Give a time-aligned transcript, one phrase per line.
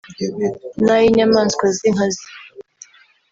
[0.83, 2.23] n’ay’inyamaswa z’inkazi